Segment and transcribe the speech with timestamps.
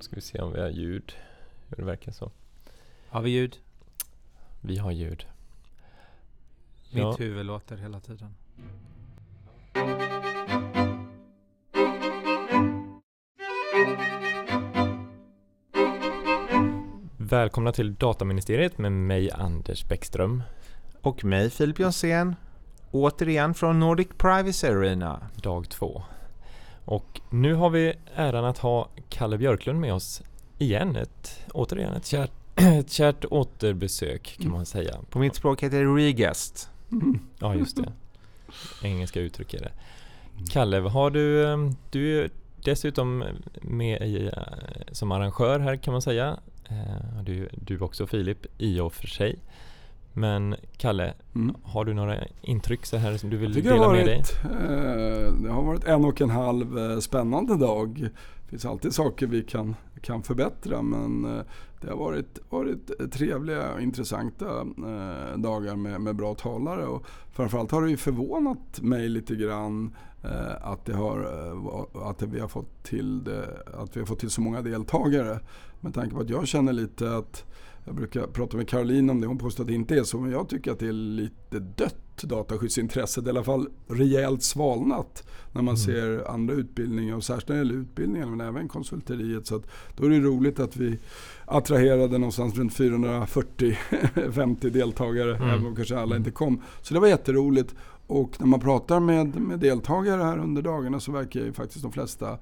[0.00, 1.12] Ska vi se om vi har ljud.
[1.68, 2.30] Det verkar så.
[3.08, 3.56] Har vi ljud?
[4.60, 5.26] Vi har ljud.
[6.90, 7.16] Mitt Ja.
[7.18, 8.34] huvud låter hela tiden.
[17.18, 20.42] Välkomna till Dataministeriet med mig Anders Bäckström.
[21.00, 22.36] Och mig Filip Jonsén.
[22.90, 25.28] Återigen från Nordic Privacy Arena.
[25.42, 26.02] dag två.
[26.84, 30.22] Och nu har vi äran att ha Kalle Björklund med oss
[30.58, 30.96] igen.
[30.96, 34.98] Ett, återigen ett kärt, ett kärt återbesök kan man säga.
[35.10, 36.68] På mitt språk heter det Regest.
[37.38, 37.92] Ja, just det.
[38.82, 39.72] Engelska uttryck är det.
[40.50, 42.30] Kalle, har du, eh, du är
[42.64, 43.24] dessutom
[43.62, 44.42] med i, eh,
[44.92, 46.38] som arrangör här kan man säga.
[46.68, 49.38] Eh, Du, du också Filip, i och för sig.
[50.16, 51.56] Men Kalle, Mm.
[51.62, 54.22] har du några intryck så här som du vill dela har, med dig?
[54.42, 58.00] varit, eh, det har varit en och en halv eh, spännande dag.
[58.44, 61.42] Det finns alltid saker vi kan, kan förbättra men eh,
[61.80, 66.86] det har varit, varit trevliga och intressanta eh, dagar med, med bra talare.
[66.86, 71.18] Och framförallt har det ju förvånat mig lite grann eh, att, det har,
[72.10, 75.40] att, vi har fått till det, att vi har fått till så många deltagare.
[75.80, 77.44] Med tanke på att jag känner lite att
[77.84, 80.30] jag brukar prata med Caroline om det, hon påstår att det inte är så, men
[80.30, 85.74] jag tycker att det är lite dött dataskyddsintresset, i alla fall rejält svalnat när man
[85.74, 85.76] Mm.
[85.76, 89.46] ser andra utbildningar och särskilt när det gäller utbildningar men även konsulteriet.
[89.46, 89.62] Så
[89.96, 90.98] då är det roligt att vi
[91.46, 95.48] attraherade någonstans runt 440-50 deltagare, Mm.
[95.48, 96.60] även om kanske alla inte kom.
[96.82, 97.74] Så det var jätteroligt.
[98.06, 101.92] Och när man pratar med, med deltagare här under dagarna så verkar ju faktiskt de
[101.92, 102.38] flesta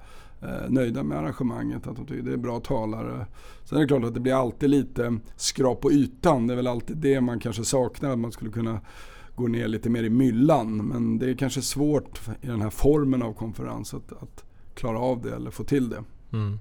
[0.69, 1.87] nöjda med arrangemanget.
[1.87, 3.25] Att de tycker det är bra talare.
[3.63, 6.47] Sen är det klart att det blir alltid lite skrap på ytan.
[6.47, 8.09] Det är väl alltid det man kanske saknar.
[8.09, 8.81] Att man skulle kunna
[9.35, 10.77] gå ner lite mer i myllan.
[10.77, 15.21] Men det är kanske svårt i den här formen av konferens att, att klara av
[15.21, 16.03] det eller få till det.
[16.33, 16.59] Mm.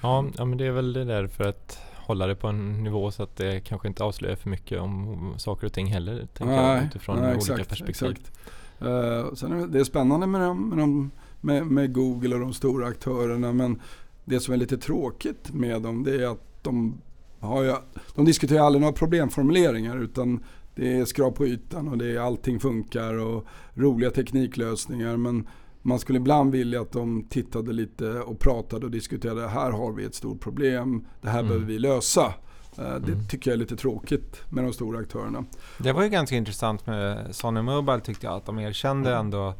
[0.00, 3.10] Ja, ja, men det är väl det där för att hålla det på en nivå
[3.10, 6.26] så att det kanske inte avslöjar för mycket om saker och ting heller.
[6.34, 8.10] Tänker jag, utifrån nej, olika exakt, perspektiv.
[8.10, 8.32] Exakt.
[8.80, 11.10] Eh, sen är det, det är spännande med, dem, med, dem,
[11.40, 13.52] med, med Google och de stora aktörerna.
[13.52, 13.80] Men
[14.24, 17.00] det som är lite tråkigt med dem det är att de,
[17.40, 17.74] har ju,
[18.14, 19.98] de diskuterar aldrig några problemformuleringar.
[19.98, 20.44] Utan
[20.74, 23.44] det är skrap på ytan och det är allting funkar och
[23.74, 25.16] roliga tekniklösningar.
[25.16, 25.46] Men
[25.82, 29.48] man skulle ibland vilja att de tittade lite och pratade och diskuterade.
[29.48, 31.04] Här har vi ett stort problem.
[31.20, 31.48] Det här Mm.
[31.48, 32.34] behöver vi lösa.
[32.78, 33.28] Eh, Det Mm.
[33.28, 35.44] tycker jag är lite tråkigt med de stora aktörerna.
[35.78, 39.54] Det var ju ganska intressant med Sony Mobile tyckte jag att de erkände ändå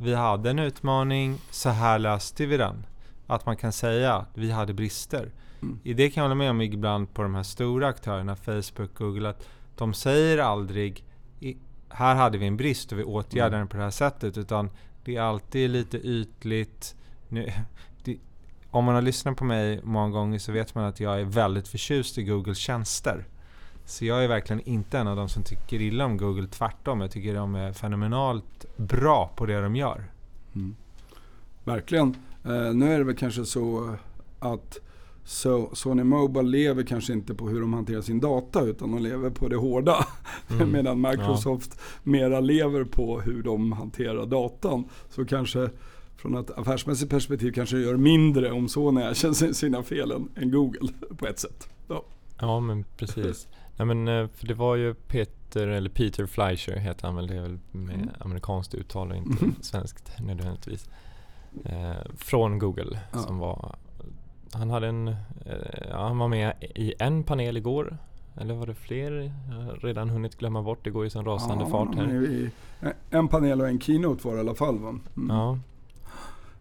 [0.00, 2.86] vi hade en utmaning, så här löste vi den.
[3.26, 5.32] Att man kan säga att vi hade brister.
[5.62, 5.80] Mm.
[5.82, 9.28] I det kan jag hålla med om ibland på de här stora aktörerna, Facebook, Google,
[9.28, 11.04] att de säger aldrig
[11.90, 13.58] här hade vi en brist och vi åtgärdade Mm.
[13.58, 14.38] den på det här sättet.
[14.38, 14.70] Utan
[15.04, 16.96] det är alltid lite ytligt.
[17.28, 17.52] Nu,
[18.04, 18.18] det,
[18.70, 21.68] om man har lyssnat på mig många gånger så vet man att jag är väldigt
[21.68, 23.26] förtjust i Googles tjänster.
[23.88, 26.46] Så jag är verkligen inte en av de som tycker illa om Google.
[26.46, 30.04] Tvärtom, jag tycker de är fenomenalt bra på det de gör.
[30.54, 30.76] Mm.
[31.64, 32.16] Verkligen.
[32.44, 33.96] Eh, nu är det väl kanske så
[34.38, 34.78] att
[35.24, 39.30] so Sony Mobile lever kanske inte på hur de hanterar sin data utan de lever
[39.30, 40.06] på det hårda.
[40.50, 40.72] Mm.
[40.72, 44.84] Medan Microsoft mera lever på hur de hanterar datan.
[45.10, 45.70] Så kanske
[46.16, 50.50] från ett affärsmässigt perspektiv kanske det gör mindre om Sony erkänner sina fel än, än
[50.50, 50.88] Google
[51.18, 51.68] på ett sätt.
[51.88, 52.04] Ja.
[52.40, 53.48] Ja, men precis.
[53.78, 57.36] Nej, men, eh, för det var ju Peter, eller Peter Fleischer heter han väl, det
[57.36, 58.08] är väl med Mm.
[58.20, 59.54] amerikanskt uttal och inte Mhm.
[59.60, 60.88] svenskt nödvändigtvis.
[61.64, 63.18] Eh, från Google Ja.
[63.18, 63.76] som var,
[64.52, 65.14] han hade en, eh,
[65.92, 67.98] han var med i en panel igår.
[68.40, 69.32] Eller var det fler?
[69.48, 72.24] Jag har redan hunnit glömma bort, det går ju sån rasande Ja, fart här.
[72.26, 72.50] i-
[73.10, 74.88] En panel och en keynote var det i alla fall va?
[74.88, 75.28] Mm.
[75.36, 75.58] Ja,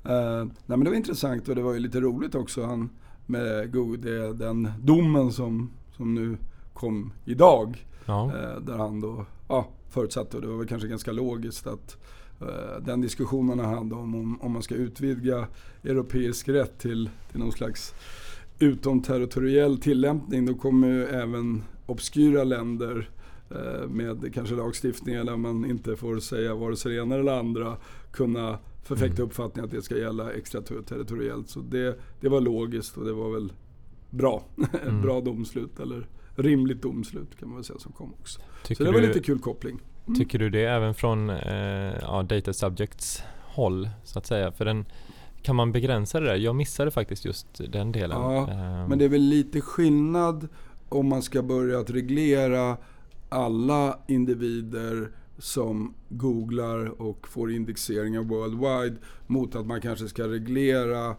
[0.03, 2.89] Eh, nej men det var intressant och det var ju lite roligt också han,
[3.25, 6.37] med Google, det, den domen som, som nu
[6.77, 7.85] kom idag.
[8.05, 8.25] ja.
[8.25, 11.97] Eh, där han då ja, förutsatte, och det var väl kanske ganska logiskt, att
[12.41, 15.47] eh, den diskussionen han hade om, om, om man ska utvidga
[15.83, 17.93] europeisk rätt till, till någon slags
[18.59, 20.45] utomterritoriell tillämpning.
[20.45, 23.09] Då kommer ju även obskyra länder
[23.49, 27.77] eh, med kanske lagstiftningar där man inte får säga vare sig det ena eller andra
[28.11, 29.25] kunna förfäkta Mm.
[29.27, 31.49] uppfattningen att det ska gälla extraterritoriellt.
[31.49, 33.53] Så det, det var logiskt och det var väl
[34.09, 34.43] bra.
[34.73, 35.01] Ett Mm.
[35.01, 36.07] bra domslut eller
[36.37, 38.39] rimligt domslut kan man väl säga som kom också.
[38.39, 39.79] Så Tycker, det var du, lite kul koppling.
[40.07, 40.19] Mm.
[40.19, 44.51] tycker du det även från eh, ja, Data Subjects håll så att säga?
[44.51, 44.85] För den,
[45.41, 46.35] kan man begränsa det där?
[46.35, 48.21] Jag missade faktiskt just den delen.
[48.21, 50.47] Ja, Ehm, Men det är väl lite skillnad
[50.89, 52.77] om man ska börja att reglera
[53.29, 58.97] alla individer som googlar och får indexeringar worldwide
[59.27, 61.15] mot att man kanske ska reglera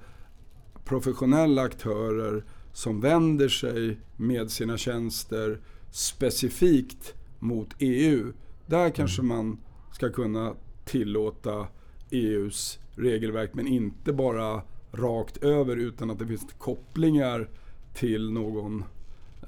[0.84, 2.44] professionella aktörer
[2.78, 5.60] som vänder sig med sina tjänster
[5.90, 8.32] specifikt mot EU.
[8.66, 9.58] Där kanske man
[9.92, 10.54] ska kunna
[10.84, 11.66] tillåta
[12.10, 17.48] EUs regelverk men inte bara rakt över utan att det finns kopplingar
[17.94, 18.84] till någon,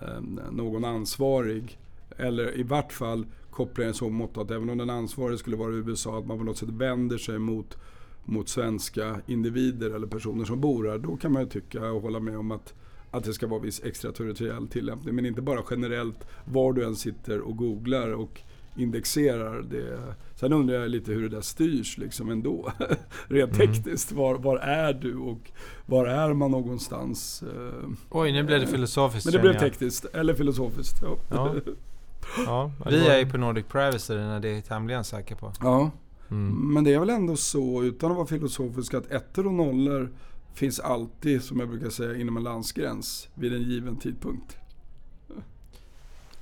[0.01, 1.79] eh, någon ansvarig.
[2.17, 5.73] Eller i vart fall kopplingar i så mått att även om den ansvarige skulle vara
[5.73, 7.79] i USA att man på något sätt vänder sig mot,
[8.25, 10.99] mot svenska individer eller personer som bor här.
[10.99, 12.75] Då kan man ju tycka och hålla med om att
[13.11, 15.15] att det ska vara viss extraterritoriell tillämpning.
[15.15, 18.41] Men inte bara generellt var du än sitter och googlar och
[18.77, 20.15] indexerar det.
[20.35, 22.73] Sen undrar jag lite hur det där styrs liksom ändå.
[23.29, 23.67] Rent Mm.
[23.75, 24.13] tekniskt.
[24.13, 25.51] Var, var är du och
[25.87, 27.43] var är man någonstans?
[27.43, 30.97] Eh, Oj, nu blev det filosofiskt Men det blev tekniskt, eller filosofiskt.
[31.03, 31.17] Ja.
[31.31, 31.55] Ja.
[32.47, 35.53] Ja, det Vi är ju på Nordic Privacy, den är det tämligen säker på.
[35.61, 35.91] ja.
[36.31, 36.73] Mm.
[36.75, 40.11] Men det är väl ändå så, utan att vara filosofisk, att ettor och nollor
[40.55, 44.57] finns alltid, som jag brukar säga, inom en landsgräns vid en given tidpunkt.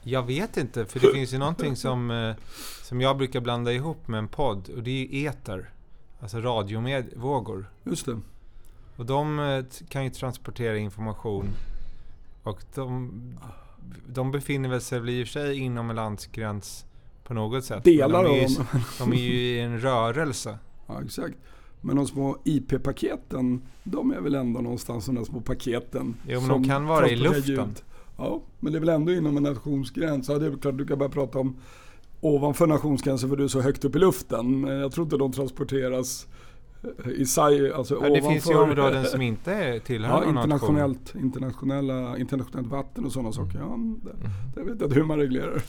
[0.02, 2.34] Jag vet inte, för det finns ju någonting som, eh,
[2.82, 5.70] som jag brukar blanda ihop med en podd och det är ju eter.
[6.20, 7.70] Alltså radiovågor.
[7.84, 8.20] Just det.
[8.96, 11.49] Och de eh, kan ju transportera information.
[12.43, 13.12] Och de,
[14.06, 16.84] de befinner sig väl i och för sig inom en landsgräns
[17.25, 17.84] på något sätt.
[17.84, 18.66] Men Delar de av är, ju, dem.
[18.99, 20.58] de är ju i en rörelse.
[20.87, 21.34] Ja, exakt.
[21.80, 26.14] Men de små IP-paketen, de är väl ändå någonstans de där små paketen.
[26.26, 27.42] Jo, men som de kan vara i luften.
[27.44, 27.82] ljud.
[28.16, 30.28] Ja, men det är väl ändå inom en nationsgräns.
[30.28, 31.56] Ja, det är väl klart du kan börja prata om
[32.20, 34.60] ovanför nationsgränsen för du är så högt upp i luften.
[34.60, 36.26] Men jag tror inte de transporteras
[37.04, 40.34] eh, i sig, alltså Ja, det finns ju områden som inte är- tillhör Ja, någon
[40.34, 40.42] nation.
[40.44, 43.58] internationellt, internationella, internationellt vatten och sådana saker.
[43.58, 44.02] Ja, det, Mm.
[44.54, 45.62] det vet jag inte hur man reglerar.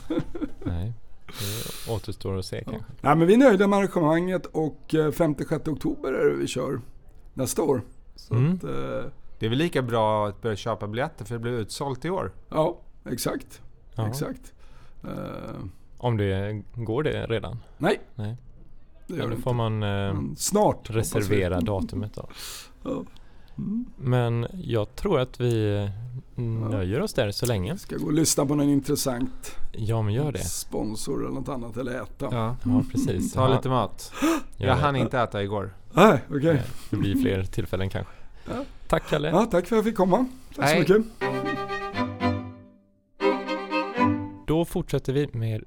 [0.64, 0.92] Nej,
[1.38, 2.92] det återstår att se kanske.
[3.00, 6.80] Nej, men vi är nöjda med arrangemanget och eh, 5-6 oktober är det vi kör
[7.34, 7.82] nästa år.
[8.16, 8.54] Så Mm.
[8.54, 12.04] att, eh, Det är väl lika bra att börja köpa biljetter för det blir utsålt
[12.04, 12.32] i år.
[12.48, 12.78] ja,
[13.10, 13.62] exakt.
[13.94, 14.08] Ja.
[14.08, 14.52] exakt.
[15.04, 15.10] Eh,
[15.98, 17.58] Om det går det redan?
[17.78, 18.36] nej, Nej.
[19.06, 20.90] det Ja, gör då det får man eh, snart.
[20.90, 22.28] reservera datumet då.
[22.84, 23.04] Ja.
[23.58, 23.86] Mm.
[23.96, 25.88] Men jag tror att vi
[26.40, 27.78] nöjer oss där så länge.
[27.78, 30.38] Ska gå och lyssna på någon intressant Ja, men gör det.
[30.38, 32.28] sponsor eller något annat eller äta.
[32.30, 32.56] Ja.
[32.64, 33.32] Ja, precis.
[33.32, 34.12] Ta lite mat.
[34.56, 35.74] Jag hann inte äta igår.
[35.92, 36.40] Nej, okej.
[36.54, 38.12] Nej, Det blir fler tillfällen kanske.
[38.48, 38.64] Ja.
[38.88, 39.28] Tack Kalle.
[39.28, 40.26] Ja, tack för att jag fick komma.
[40.56, 40.86] Tack Hej.
[40.86, 41.06] så mycket.
[44.46, 45.64] Då fortsätter vi med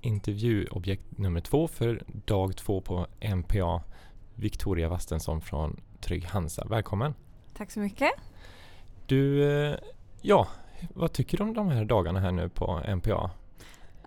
[0.00, 3.82] intervjuobjekt nummer två för dag två på MPA.
[4.34, 6.66] Victoria Wastensson från Trygg Hansa.
[6.70, 7.14] Välkommen!
[7.56, 8.10] Tack så mycket.
[9.12, 9.78] Du, eh,
[10.22, 10.48] ja,
[10.94, 13.30] vad tycker du om de här dagarna här nu på MPA?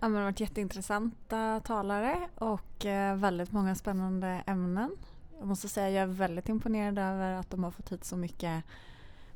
[0.00, 4.96] men det har varit jätteintressanta talare och eh, väldigt många spännande ämnen.
[5.38, 8.16] Jag måste säga att jag är väldigt imponerad över att de har fått hit så
[8.16, 8.64] mycket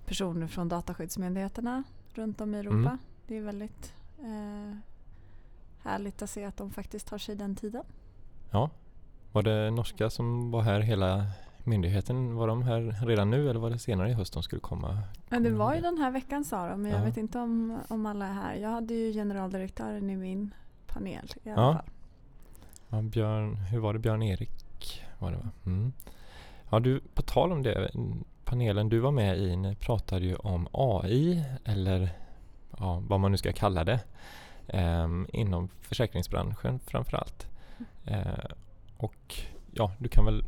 [0.06, 1.82] personer från dataskyddsmyndigheterna
[2.14, 2.76] runt om i Europa.
[2.76, 2.98] Mm.
[3.26, 4.76] Det är väldigt eh,
[5.82, 7.84] härligt att se att de faktiskt tar sig den tiden.
[8.50, 8.70] Ja,
[9.32, 11.26] var det norska som var här hela
[11.64, 12.34] myndigheten?
[12.36, 14.98] Var de här redan nu eller var det senare i höst de skulle komma?
[15.28, 17.04] Men det Kommer var ju den här veckan sa de, men jag Ja.
[17.04, 18.54] vet inte om, om alla är här.
[18.54, 20.54] Jag hade ju generaldirektören i min
[20.86, 21.72] panel i alla Ja.
[21.74, 21.84] fall.
[22.88, 23.98] Ja, Björn, hur var det?
[23.98, 25.48] Björn-Erik var det va?
[25.66, 25.92] Mm.
[26.70, 27.90] Ja, du, på tal om det,
[28.44, 32.10] panelen du var med i, ni pratade ju om AI eller
[32.78, 34.00] ja, vad man nu ska kalla det
[34.68, 37.46] ehm, inom försäkringsbranschen framför allt.
[38.04, 38.44] Eh,
[38.96, 39.34] och
[39.72, 40.44] ja, du kan väl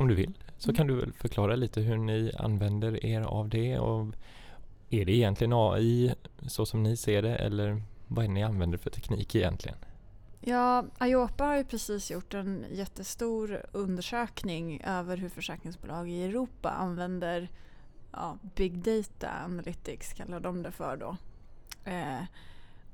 [0.00, 3.78] om du vill så kan du väl förklara lite hur ni använder er av det
[3.78, 4.06] och
[4.90, 6.14] är det egentligen AI
[6.46, 9.78] så som ni ser det eller vad är det ni använder för teknik egentligen?
[10.40, 17.48] Ja, Ayopa har ju precis gjort en jättestor undersökning över hur försäkringsbolag i Europa använder
[18.12, 21.16] ja, Big Data Analytics, kallar de det för då.
[21.90, 22.22] Eh,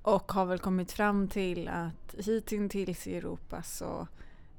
[0.02, 4.06] och har väl kommit fram till att hittills i Europa så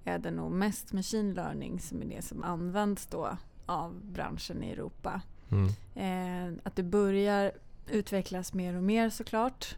[0.07, 4.69] är det nog mest machine learning som är det som används då av branschen i
[4.69, 5.21] Europa.
[5.49, 5.67] Mm.
[5.95, 7.51] Eh, att det börjar
[7.87, 9.75] utvecklas mer och mer såklart.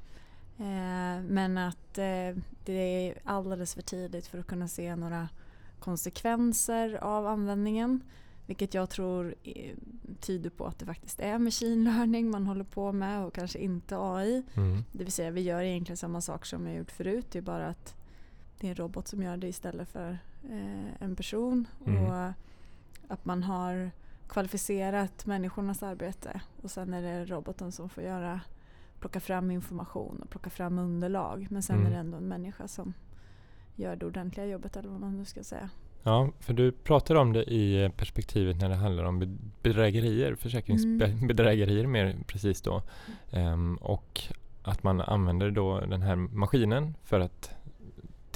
[0.57, 5.29] Eh, men att eh, det är alldeles för tidigt för att kunna se några
[5.79, 8.03] konsekvenser av användningen.
[8.45, 9.75] Vilket jag tror eh,
[10.19, 13.97] tyder på att det faktiskt är machine learning man håller på med och kanske inte
[13.97, 14.43] AI.
[14.55, 14.83] Mm.
[14.91, 17.25] Det vill säga vi gör egentligen samma sak som vi har gjort förut.
[17.31, 17.95] Det är bara att
[18.59, 20.17] det är en robot som gör det istället för
[20.49, 21.67] eh, en person.
[21.85, 22.03] Mm.
[22.03, 22.33] Och
[23.07, 23.91] att man har
[24.27, 28.41] kvalificerat människornas arbete och sen är det roboten som får göra
[28.99, 31.47] plocka fram information och plocka fram underlag.
[31.49, 31.87] Men sen Mm.
[31.87, 32.93] är det ändå en människa som
[33.75, 35.69] gör det ordentliga jobbet eller vad man nu ska säga.
[36.03, 41.87] Ja, för du pratar om det i perspektivet när det handlar om be- bedrägerier, försäkringsbedrägerier
[41.87, 42.81] mer precis då.
[43.31, 44.21] Ehm, och
[44.63, 47.51] att man använder då den här maskinen för att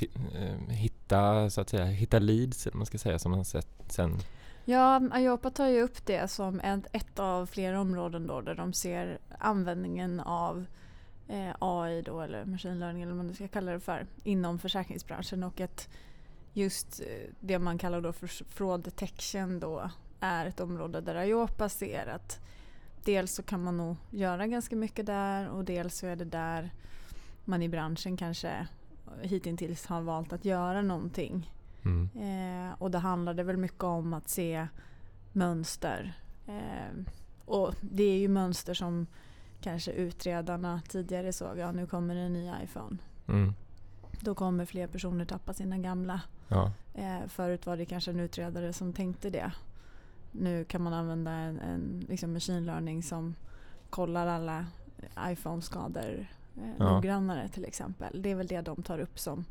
[0.02, 4.18] Eh, hitta, så att säga, hitta leads, eller man ska säga, som man sett sen.
[4.66, 8.74] Ja, Ayopa tar ju upp det som ett, ett av flera områden då där de
[8.74, 10.66] ser användningen av
[11.28, 15.44] eh, AI då eller machine learning eller vad man ska kalla det för inom försäkringsbranschen
[15.44, 15.90] och att
[16.54, 21.70] just eh, det man kallar då för fraud detection då är ett område där Ayopa
[21.70, 22.40] ser att
[23.04, 26.72] dels så kan man nog göra ganska mycket där och dels så är det där
[27.46, 28.68] man i branschen kanske
[29.22, 31.52] hittills har valt att göra någonting.
[31.86, 32.10] Mm.
[32.16, 34.68] Eh, och det handlade väl mycket om att se
[35.32, 36.14] mönster.
[36.48, 37.04] Eh,
[37.46, 39.08] och det är ju mönster som
[39.62, 41.58] kanske utredarna tidigare såg.
[41.58, 42.98] Ja, nu kommer det en ny iPhone.
[43.28, 43.54] Mm.
[44.20, 46.22] Då kommer fler personer tappa sina gamla.
[46.48, 46.72] Ja.
[46.94, 49.52] Eh, förut var det kanske en utredare som tänkte det.
[50.32, 53.36] Nu kan man använda en, en liksom machine learning som
[53.90, 54.66] kollar alla
[55.20, 56.86] iPhone-skador Ja.
[56.94, 58.22] noggrannare till exempel.
[58.22, 59.46] Det är väl det de tar upp som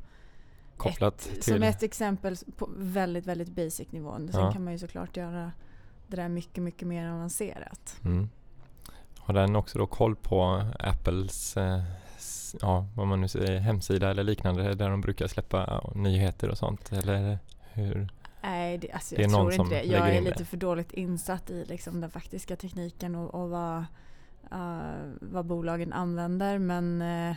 [0.76, 1.54] Kopplat ett, till...
[1.54, 4.16] Som ett exempel på väldigt, väldigt basic nivå.
[4.16, 4.52] Sen Ja.
[4.52, 5.52] kan man ju såklart göra
[6.08, 7.96] det där mycket, mycket mer avancerat.
[8.04, 8.28] Mm.
[9.18, 11.82] Har den också då koll på Apples, eh,
[12.60, 16.92] ja vad man nu säger, hemsida eller liknande där de brukar släppa nyheter och sånt?
[16.92, 17.38] Eller
[17.72, 18.08] hur?
[18.42, 19.82] Nej, det, alltså Det jag tror inte det.
[19.82, 20.30] Jag är in det.
[20.30, 23.84] lite för dåligt insatt i liksom den faktiska tekniken och, och vad,
[24.50, 26.58] eh, vad bolagen använder.
[26.58, 27.36] Men eh,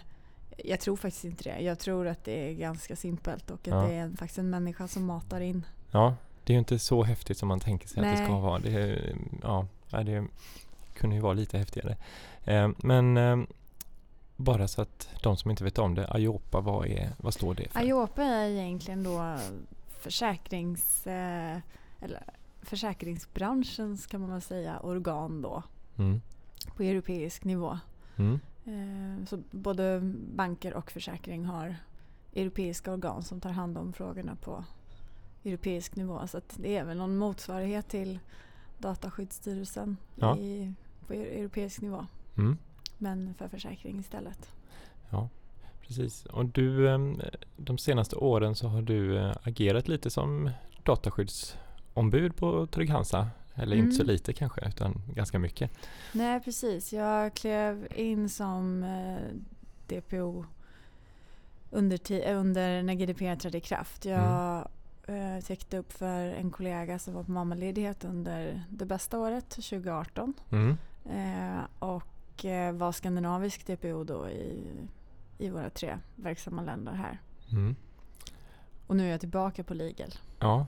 [0.58, 1.60] jag tror faktiskt inte det.
[1.60, 3.82] Jag tror att det är ganska simpelt och att Ja.
[3.88, 5.66] det är faktiskt en människa som matar in.
[5.92, 8.42] Ja, det är ju inte så häftigt som man tänker sig att det ska Nej.
[8.42, 8.60] vara.
[8.60, 10.28] Det, är, ja, det
[10.94, 11.98] kunde ju vara lite häftigare.
[12.46, 13.38] Eh, men eh,
[14.36, 17.70] bara så att de som inte vet om det, Ayopa, vad, är, vad står det
[17.70, 17.80] för?
[17.80, 19.38] Ayopa är egentligen då
[20.00, 21.58] försäkrings, eh,
[22.02, 22.24] eller
[22.62, 25.64] försäkringsbranschens kan man väl säga organ då
[25.98, 26.22] Mm.
[26.76, 27.80] På europeisk nivå.
[28.16, 28.40] Mm.
[28.66, 30.00] Eh, Så både
[30.36, 31.76] banker och försäkring har
[32.36, 34.64] europeiska organ som tar hand om frågorna på
[35.44, 36.28] europeisk nivå.
[36.28, 38.20] Så det är väl någon motsvarighet till
[38.78, 40.38] Dataskyddsstyrelsen Ja.
[40.38, 40.74] i,
[41.08, 42.06] på e- europeisk nivå.
[42.38, 42.58] Mm.
[42.98, 44.52] Men för försäkring istället.
[45.10, 45.30] Ja,
[45.82, 46.26] precis.
[46.26, 47.00] Och du, eh,
[47.58, 50.50] de senaste åren så har du eh, agerat lite som
[50.84, 53.28] dataskyddsombud på Trygg-Hansa.
[53.56, 54.14] Eller inte så Mm.
[54.14, 55.72] lite kanske, utan ganska mycket.
[56.12, 59.18] Nej precis, jag klev in som eh,
[59.88, 60.46] DPO
[61.72, 64.06] under, under när GDPR trädde i kraft.
[64.06, 64.68] Jag
[65.08, 70.34] eh, täckte upp för en kollega som var på mammaledighet under det bästa året, 2018.
[70.52, 70.78] Mm.
[71.06, 74.64] Eh, och eh, var skandinavisk DPO då i,
[75.38, 77.20] i våra tre verksamma länder här.
[77.52, 77.76] Mm.
[78.88, 80.14] Och nu är jag tillbaka på Legal.
[80.40, 80.66] Ja.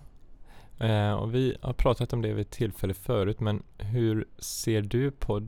[0.79, 5.11] Eh, och vi har pratat om det vid ett tillfälle förut, men hur ser du
[5.11, 5.47] på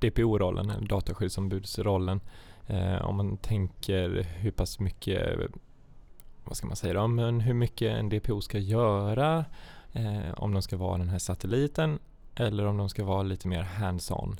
[0.00, 2.20] DPO-rollen, eller dataskyddsombudsrollen?
[2.66, 5.38] Eh, om man tänker hur pass mycket,
[6.44, 9.44] vad ska man säga då, men hur mycket en DPO ska göra,
[9.92, 11.98] eh, om de ska vara den här satelliten
[12.34, 14.36] eller om de ska vara lite mer hands-on.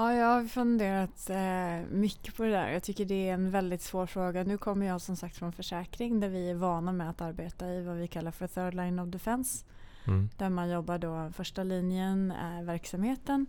[0.00, 2.68] Ja, jag har funderat eh, mycket på det där.
[2.68, 4.44] Jag tycker det är en väldigt svår fråga.
[4.44, 7.82] Nu kommer jag som sagt från försäkring där vi är vana med att arbeta i
[7.82, 9.64] vad vi kallar för third line of defense.
[10.06, 10.28] Mm.
[10.36, 13.46] Där man jobbar då, första linjen är verksamheten,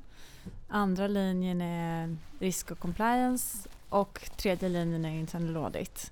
[0.67, 6.11] andra linjen är risk och compliance och tredje linjen är internal audit.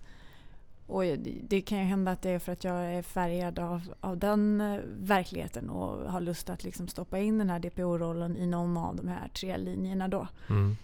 [0.90, 4.18] Och det- kan ju hända att det är för att jag är färgad av, av
[4.18, 8.78] den eh, verkligheten och har lust att liksom stoppa in den här DPO-rollen i någon
[8.78, 10.28] av de här tre linjerna då.
[10.50, 10.78] Mm.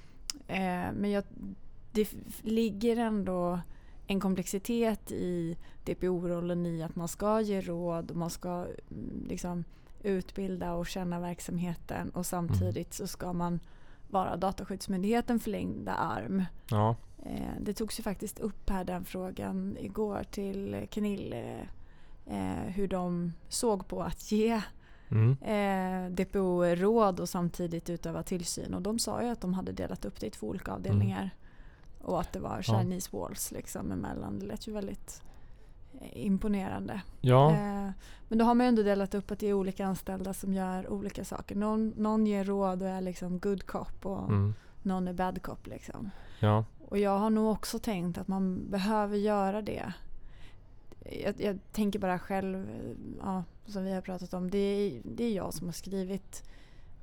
[0.47, 1.23] Eh, men jag,
[1.91, 3.59] det ligger ändå
[4.07, 9.63] en komplexitet i DPO-rollen i att man ska ge råd och man ska mm, liksom
[10.03, 13.59] utbilda och känna verksamheten och samtidigt så ska man
[14.09, 16.43] vara Dataskyddsmyndigheten förlängda arm.
[16.69, 16.95] Ja.
[17.25, 21.61] Eh, det togs ju faktiskt upp här den frågan igår till Kenil eh,
[22.37, 24.61] eh, hur de såg på att ge
[25.09, 25.31] Mm.
[25.41, 28.73] eh, DPO-råd och samtidigt utöva tillsyn.
[28.73, 31.29] Och de sa ju att de hade delat upp det i två olika avdelningar.
[32.01, 32.79] Och att det var Ja.
[32.79, 34.39] Chinese walls liksom emellan.
[34.39, 35.23] Det lät ju väldigt
[36.13, 37.01] imponerande.
[37.21, 37.51] Ja.
[37.51, 37.89] Eh,
[38.27, 40.89] men då har man ju ändå delat upp att det är olika anställda som gör
[40.89, 41.55] olika saker.
[41.55, 44.53] Någon, någon ger råd och är liksom good cop och Mm.
[44.81, 45.67] någon är bad cop.
[45.67, 46.09] Liksom.
[46.39, 46.65] Ja.
[46.89, 49.93] Och jag har nog också tänkt att man behöver göra det.
[51.23, 52.67] Jag, jag tänker bara själv,
[53.21, 56.43] ja, som vi har pratat om, det är, det är jag som har skrivit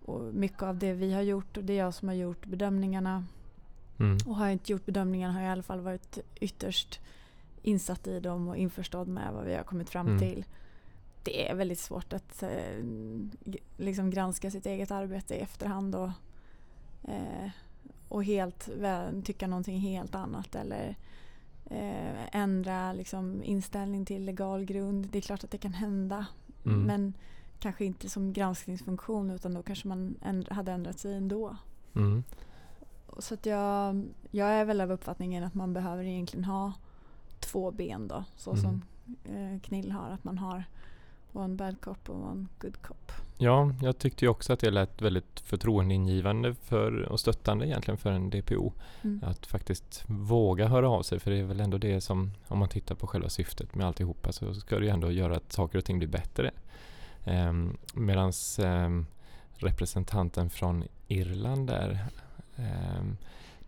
[0.04, 3.24] och mycket av det vi har gjort och det är jag som har gjort bedömningarna.
[3.98, 4.18] Mm.
[4.26, 7.00] Och har jag inte gjort bedömningarna har jag i alla fall varit ytterst
[7.62, 10.18] insatt i dem och införstådd med vad vi har kommit fram Mm.
[10.18, 10.44] till.
[11.22, 12.84] Det är väldigt svårt att eh,
[13.76, 16.10] liksom granska sitt eget arbete i efterhand och,
[17.04, 17.50] eh,
[18.12, 18.68] och helt
[19.24, 20.96] tycka någonting helt annat eller
[21.64, 25.08] eh, ändra liksom, inställning till legal grund.
[25.12, 26.26] Det är klart att det kan hända
[26.64, 26.82] Mm.
[26.82, 27.14] men
[27.58, 31.56] kanske inte som granskningsfunktion utan då kanske man änd- hade ändrat sig ändå.
[31.94, 32.24] Mm.
[33.18, 36.72] Så att jag, jag är väl av uppfattningen att man behöver egentligen ha
[37.40, 38.24] två ben då.
[38.36, 38.62] Så Mm.
[38.62, 38.82] som
[39.34, 40.10] eh, Knill har.
[40.10, 40.64] Att man har
[41.32, 43.12] one bad cop och one good cop.
[43.38, 48.10] Ja, jag tyckte ju också att det lät väldigt förtroendeingivande för, och stöttande egentligen för
[48.10, 48.72] en DPO.
[49.02, 49.20] Mm.
[49.24, 52.68] Att faktiskt våga höra av sig för det är väl ändå det som, om man
[52.68, 55.84] tittar på själva syftet med alltihopa så ska det ju ändå göra att saker och
[55.84, 56.50] ting blir bättre.
[57.24, 58.32] Um, Medan
[59.62, 61.98] representanten från Irland där
[62.56, 63.16] ehm,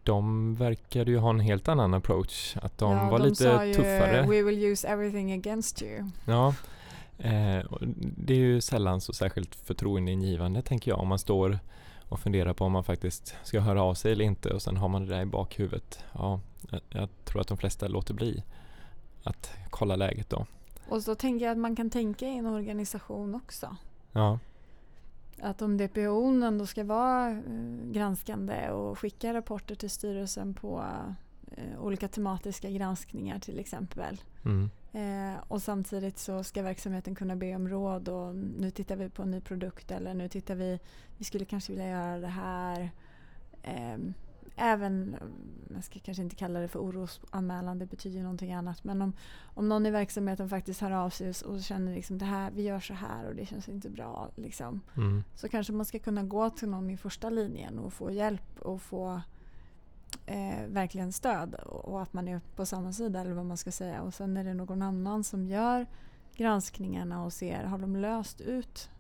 [0.02, 2.56] de verkade ju ha en helt annan approach.
[2.56, 4.26] Att de Ja, var de lite sa ju, tuffare.
[4.28, 6.10] We will use everything against you.
[6.24, 6.54] Ja,
[7.18, 7.64] eh,
[8.16, 11.58] det är ju sällan så särskilt förtroendeingivande tänker jag om man står
[12.08, 14.88] och funderar på om man faktiskt ska höra av sig eller inte och sen har
[14.88, 16.04] man det där i bakhuvudet.
[16.12, 16.40] Ja,
[16.70, 18.42] jag, jag tror att de flesta låter bli
[19.22, 20.46] att kolla läget då.
[20.88, 23.76] Och så tänker jag att man kan tänka i en organisation också.
[24.12, 24.38] Ja,
[25.42, 27.40] Att om DPO ändå ska vara eh,
[27.92, 30.84] granskande och skicka rapporter till styrelsen på
[31.78, 34.20] olika tematiska granskningar till exempel.
[34.44, 39.08] mm, Eh, och samtidigt så ska verksamheten kunna be om råd och nu tittar vi
[39.08, 40.80] på en ny produkt eller nu tittar vi,
[41.18, 42.90] vi skulle kanske vilja göra det här.
[43.62, 43.98] Eh,
[44.56, 45.16] även,
[45.74, 48.84] jag ska kanske inte kalla det för orosanmälan, det betyder någonting annat.
[48.84, 49.12] Men om,
[49.44, 52.80] om någon i verksamheten faktiskt hör av sig och känner liksom det här, vi gör
[52.80, 54.30] så här och det känns inte bra.
[54.36, 58.10] Liksom, mm, så kanske man ska kunna gå till någon i första linjen och få
[58.10, 59.20] hjälp och få
[60.26, 64.02] eh, verkligen stöd och, att man är på samma sida eller vad man ska säga.
[64.02, 65.86] Och sen är det någon annan som gör
[66.36, 68.90] granskningarna och ser, har de löst ut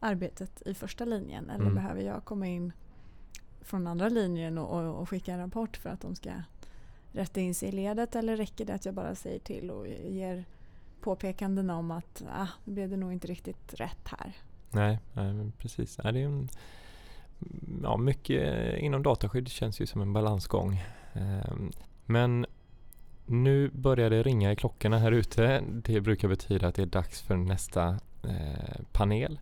[0.00, 1.74] arbetet i första linjen eller Mm.
[1.74, 2.72] behöver jag komma in
[3.60, 6.30] från andra linjen och, och, och skicka en rapport för att de ska
[7.12, 10.44] rätta in sig i ledet eller räcker det att jag bara säger till och ger
[11.00, 14.32] påpekanden om att ah, nu blev det nog inte riktigt rätt här.
[15.14, 15.98] nej, nej precis.
[16.04, 16.48] Nej, det är en,
[17.82, 20.82] ja, mycket inom dataskydd känns ju som en balansgång.
[21.12, 21.70] Ehm,
[22.06, 22.46] Men
[23.26, 25.60] nu börjar det ringa i klockorna här ute.
[25.70, 27.88] Det brukar betyda att det är dags för nästa
[28.24, 29.40] eh, panel.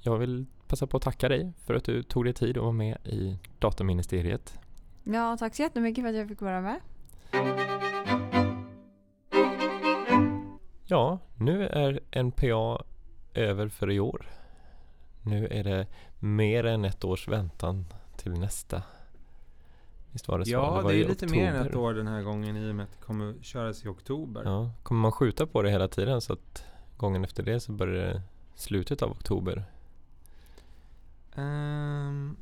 [0.00, 2.72] Jag vill passa på att tacka dig för att du tog dig tid att vara
[2.72, 4.58] med i Dataministeriet.
[5.04, 6.80] Ja, tack så jättemycket för att jag fick vara med.
[10.84, 12.84] Ja, nu är NPA
[13.34, 14.26] över för i år.
[15.22, 15.86] Nu är det
[16.18, 17.84] mer än ett års väntan
[18.16, 18.82] till nästa.
[20.10, 20.50] Visst var det så?
[20.50, 21.84] Ja, var det är lite mer än ett oktober.
[21.84, 24.42] år den här gången i och med att det kommer köras i oktober.
[24.44, 26.64] Ja, kommer man skjuta på det hela tiden så att
[26.96, 28.22] gången efter det så börjar det
[28.54, 29.64] slutet av oktober?
[31.34, 32.36] Ehm,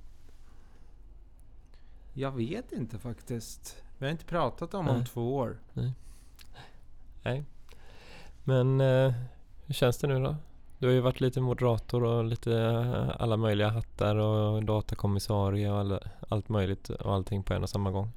[2.13, 3.83] jag vet inte faktiskt.
[3.99, 4.95] Vi har inte pratat om Nej.
[4.95, 5.59] om två år.
[7.23, 7.45] Nej.
[8.45, 9.13] Men eh,
[9.67, 10.37] hur känns det nu då?
[10.81, 15.79] Du har ju varit lite moderator och lite eh, alla möjliga hattar och datakommissarie och
[15.79, 18.11] alla, allt möjligt och allting på en och samma gång.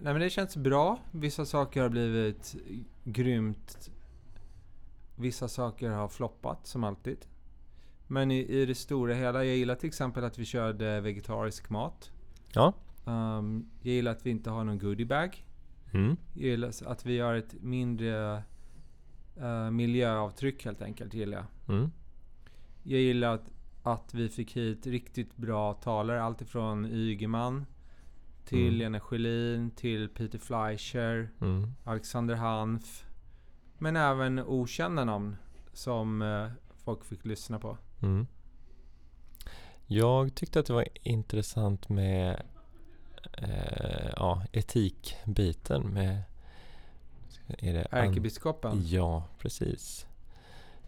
[0.00, 0.98] Nej men det känns bra.
[1.10, 2.56] Vissa saker har blivit
[3.04, 3.90] grymt.
[5.16, 7.26] Vissa saker har floppat som alltid.
[8.06, 12.10] Men i, i det stora hela, jag gillar till exempel att vi körde vegetarisk mat.
[12.52, 12.72] Ja.
[13.06, 15.44] Ehm, jag gillar att vi inte har någon goodiebag.
[15.92, 16.16] Mm.
[16.34, 18.42] Jag gillar att vi gör ett mindre
[19.40, 21.14] eh, miljöavtryck helt enkelt.
[21.14, 21.76] Gillar jag.
[21.76, 21.90] Mm.
[22.82, 23.50] Jag gillar att,
[23.82, 26.22] att vi fick hit riktigt bra talare.
[26.22, 27.66] Alltifrån Ygeman
[28.44, 28.74] till Mm.
[28.78, 31.72] Lena Schelin till Peter Fleischer, Mm.
[31.84, 33.04] Alexander Hanf.
[33.78, 35.36] Men även okända namn
[35.72, 36.48] som eh,
[36.84, 37.78] folk fick lyssna på.
[38.02, 38.26] Mm.
[39.86, 42.42] Jag tyckte att det var intressant med
[43.32, 46.22] eh, ja, etikbiten med
[47.48, 48.82] är det Ärkebiskopen.
[48.86, 50.06] Ja, precis.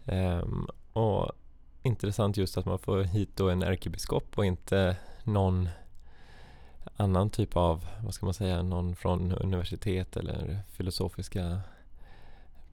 [0.05, 1.31] Ehm, och
[1.83, 5.69] intressant just att man får hit då en ärkebiskop och inte någon
[6.97, 11.61] annan typ av, vad ska man säga, någon från universitet eller filosofiska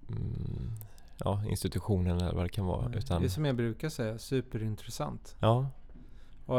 [0.08, 0.72] mm,
[1.18, 2.92] ja, institutionen eller vad det kan vara.
[2.94, 5.36] Utan, Det är som jag brukar säga, superintressant.
[5.40, 5.70] ja,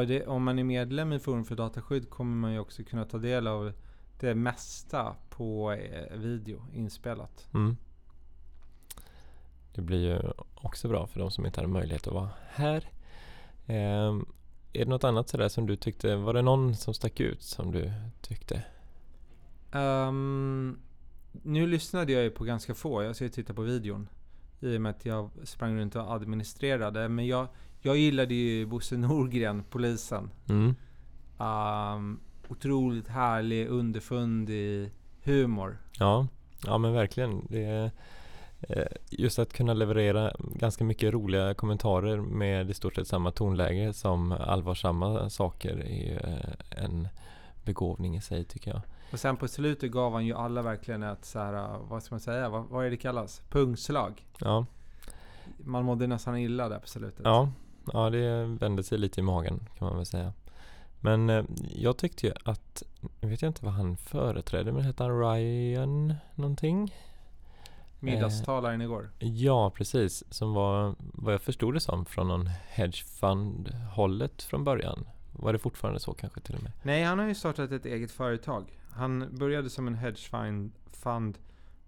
[0.07, 3.17] det, om man är medlem i Forum för dataskydd kommer man ju också kunna ta
[3.17, 3.73] del av
[4.19, 7.47] det mesta på eh, video inspelat.
[7.53, 7.77] Mm.
[9.73, 12.91] Det blir ju också bra för de som inte hade möjlighet att vara här.
[13.67, 14.25] Ehm,
[14.73, 17.71] är det något annat sådär som du tyckte, var det någon som stack ut som
[17.71, 18.63] du tyckte?
[19.71, 20.79] Ehm,
[21.31, 23.03] nu lyssnade jag ju på ganska få.
[23.03, 24.09] Jag ska ju titta på videon.
[24.59, 27.09] I och med att jag sprang runt och administrerade.
[27.09, 27.47] Men jag,
[27.81, 30.29] jag gillade ju Bosse Norgren, polisen.
[30.49, 30.75] Mm.
[31.37, 32.19] Um,
[32.49, 34.91] otroligt härlig, underfundig
[35.23, 35.77] humor.
[35.99, 36.27] Ja,
[36.65, 37.45] ja men verkligen.
[37.49, 37.91] Det är,
[38.61, 43.93] eh, just att kunna leverera ganska mycket roliga kommentarer med i stort sett samma tonläge
[43.93, 47.07] som allvarsamma saker är ju eh, en
[47.65, 48.81] begåvning i sig tycker jag.
[49.11, 52.19] Och sen på slutet gav han ju alla verkligen ett så här, vad ska man
[52.19, 53.41] säga, vad, vad är det kallas?
[53.49, 54.25] Pungslag.
[54.39, 54.65] Ja,
[55.57, 57.21] Man mådde nästan illa där på slutet.
[57.23, 57.49] ja,
[57.93, 60.33] ja det vände sig lite i magen kan man väl säga.
[60.99, 61.43] Men eh,
[61.75, 62.83] jag tyckte ju att,
[63.19, 66.95] jag vet inte vad han företrädde, men hette han Ryan någonting?
[67.99, 69.09] Middagstalaren igår.
[69.19, 70.23] Ja, precis.
[70.29, 75.07] Som var, vad jag förstod det som, från någon hedgefund-hållet från början.
[75.31, 76.71] Var det fortfarande så kanske till och med?
[76.83, 78.79] Nej, han har ju startat ett eget företag.
[78.91, 81.37] Han började som en hedgefund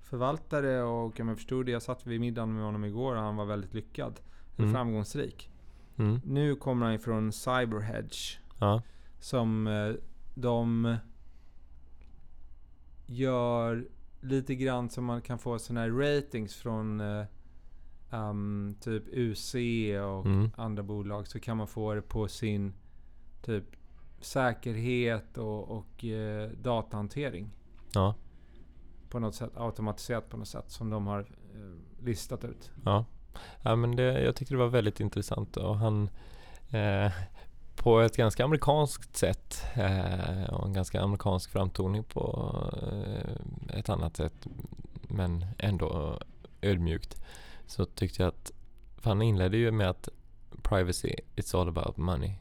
[0.02, 3.36] förvaltare och om jag förstod det, jag satt vid middagen med honom igår och han
[3.36, 4.20] var väldigt lyckad.
[4.58, 4.74] Mm.
[4.74, 5.50] framgångsrik.
[5.98, 6.22] Mm.
[6.26, 8.40] Nu kommer han ifrån Cyberhedge.
[8.60, 8.82] Ja,
[9.20, 9.94] Som eh,
[10.36, 10.98] de
[13.06, 13.88] gör
[14.22, 17.26] lite grann som man kan få såna här ratings från eh,
[18.12, 19.56] um, typ UC
[20.04, 20.52] och Mm.
[20.56, 21.28] andra bolag.
[21.28, 22.74] Så kan man få det på sin
[23.42, 23.64] typ
[24.20, 27.50] säkerhet och, och eh, datahantering.
[27.94, 28.16] ja,
[29.10, 32.72] På något sätt automatiserat på något sätt som de har eh, listat ut.
[32.86, 33.06] ja.
[33.64, 36.10] ja men det, jag tyckte det var väldigt intressant och han
[36.70, 37.12] eh,
[37.80, 44.18] på ett ganska amerikanskt sätt eh, och en ganska amerikansk framtoning på eh, ett annat
[44.18, 44.48] sätt
[45.02, 46.20] men ändå
[46.62, 47.22] ödmjukt
[47.68, 48.52] så tyckte jag att
[49.04, 50.10] han inledde ju med att
[50.64, 52.36] privacy it's all about money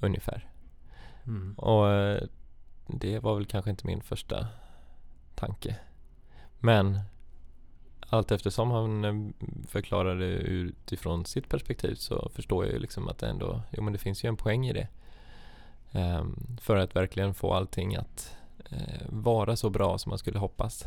[0.00, 0.50] ungefär
[1.56, 2.22] Och eh,
[2.86, 4.46] det var väl kanske inte min första
[5.34, 5.76] tanke.
[6.58, 7.00] Men
[8.14, 13.28] allt eftersom han eh, förklarade utifrån sitt perspektiv så förstår jag ju liksom att det
[13.28, 14.88] ändå, jo men det finns ju en poäng i det.
[15.92, 18.36] Ehm, för att verkligen få allting att
[18.70, 20.84] eh, vara så bra som man skulle hoppas.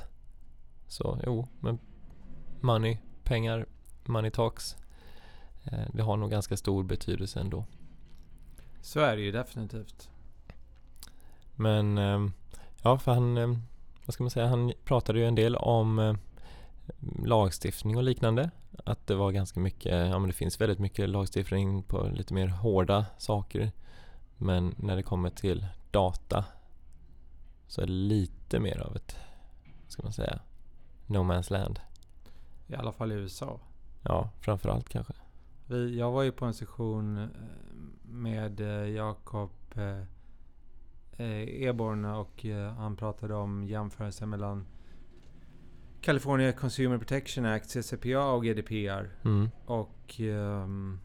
[0.87, 1.79] Så jo, men
[2.61, 3.65] money, pengar,
[4.05, 4.75] money talks.
[5.63, 7.65] Eh, det har nog ganska stor betydelse ändå.
[8.81, 10.09] Så är det ju definitivt.
[11.55, 12.33] Men ehm,
[12.83, 13.61] ja, för han, ehm,
[14.05, 16.17] vad ska man säga, han pratade ju en del om
[17.25, 18.51] lagstiftning och liknande.
[18.85, 22.47] Att det var ganska mycket, ja men det finns väldigt mycket lagstiftning på lite mer
[22.47, 23.71] hårda saker.
[24.37, 26.45] Men när det kommer till data
[27.67, 29.15] så är det lite mer av ett,
[29.83, 30.39] vad ska man säga,
[31.05, 31.79] no man's land.
[32.67, 33.59] I alla fall i USA.
[34.03, 35.13] Ja, framförallt kanske.
[35.67, 37.27] Vi, jag var ju på en session eh,
[38.03, 40.03] med eh, Jakob eh,
[41.67, 42.45] Eborn och
[42.77, 44.65] han pratade om jämförelsen mellan
[46.01, 49.09] California Consumer Protection Act, CCPA och GDPR.
[49.25, 50.99] Mm, Och ehm,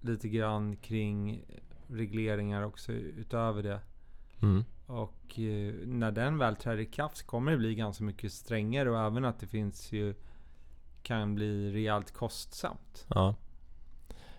[0.00, 1.44] lite grann kring
[1.88, 3.80] regleringar också utöver det.
[4.42, 8.90] mm, Och eh, när den väl träder i kraft kommer det bli ganska mycket strängare
[8.90, 10.14] och även att det finns ju
[11.02, 13.34] kan bli rejält kostsamt ja,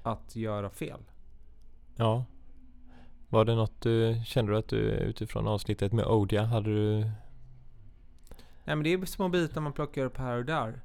[0.03, 0.99] att göra fel.
[1.95, 2.25] ja.
[3.31, 7.11] Var det något du, kände du att du utifrån avsnittet med Odia, hade du
[8.69, 10.81] Nej men det är små bitar man plockar upp här och där.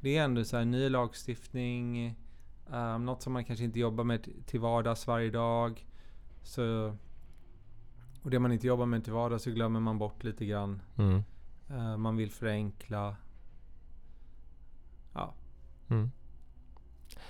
[0.00, 2.14] Det är ändå så här ny lagstiftning,
[2.66, 5.86] um, något som man kanske inte jobbar med till vardags varje dag.
[6.42, 6.96] Så,
[8.22, 10.82] och det man inte jobbar med till vardags så glömmer man bort lite grann.
[10.96, 11.22] Mm,
[11.70, 13.16] Eh, man vill förenkla.
[15.12, 15.34] Ja,
[15.88, 16.10] mm.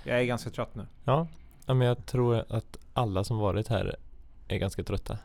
[0.04, 0.86] jag är ganska trött nu.
[1.04, 1.26] Ja,
[1.66, 3.96] ja, men jag tror att alla som varit här
[4.48, 5.18] är ganska trötta.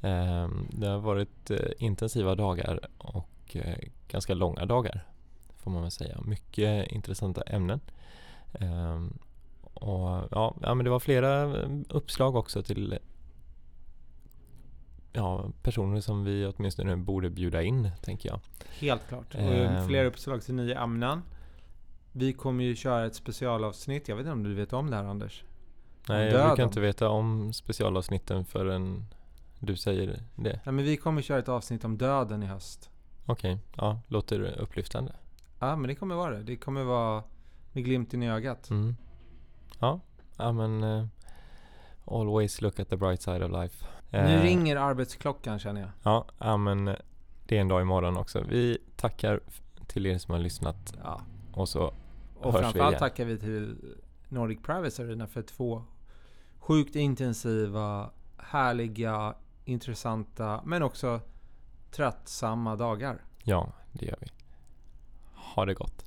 [0.00, 5.04] Ehm, Det har varit eh, intensiva dagar och eh, ganska långa dagar
[5.56, 6.20] får man väl säga.
[6.24, 7.80] Mycket intressanta ämnen.
[8.52, 9.18] Ehm,
[9.74, 12.98] Och ja, ja, men det var flera eh, uppslag också till
[15.12, 18.40] ja, personer som vi åtminstone borde bjuda in, tänker jag.
[18.78, 19.34] Helt klart.
[19.34, 19.88] Och Ehm.
[19.88, 21.22] fler uppslag till nya ämnen.
[22.12, 24.08] Vi kommer ju köra ett specialavsnitt.
[24.08, 25.44] Jag vet inte om du vet om det här Anders?
[26.08, 29.04] Nej, jag brukar inte veta om specialavsnitten förrän
[29.58, 30.20] du säger det.
[30.64, 32.90] Nej, men vi kommer köra ett avsnitt om döden i höst.
[33.26, 35.12] Okej, ja, låter upplyftande.
[35.58, 36.42] Ja, men det kommer vara det.
[36.42, 37.22] Det kommer vara
[37.72, 38.70] med glimten i ögat.
[38.70, 38.96] Mm.
[39.78, 40.00] Ja,
[40.36, 41.06] ja men eh,
[42.04, 43.86] always look at the bright side of life.
[44.10, 45.90] Nu Eh, ringer arbetsklockan känner jag.
[46.02, 46.84] Ja, ja, men
[47.46, 48.44] det är en dag imorgon också.
[48.48, 49.40] Vi tackar
[49.86, 51.20] till er som har lyssnat Ja.
[51.52, 51.94] och så
[52.40, 52.98] Och hörs vi framförallt igen.
[52.98, 53.76] tackar vi till
[54.28, 55.82] Nordic Privacy Arena för två
[56.58, 59.34] sjukt intensiva, härliga,
[59.64, 61.20] intressanta men också
[61.94, 63.22] tröttsamma dagar.
[63.42, 64.26] Ja, Det gör vi.
[65.34, 66.04] Ha det gott.